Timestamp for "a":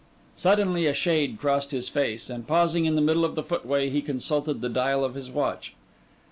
0.87-0.95